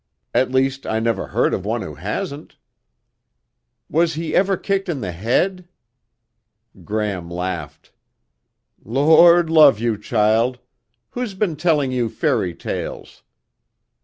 [0.33, 2.57] At least, I never heard of one who hasn't."
[3.87, 5.67] "Was he ever kicked in the head?"
[6.83, 7.91] Gram laughed.
[8.83, 10.57] "Lord love you, child.
[11.11, 13.21] Who's been telling you fairy tales?"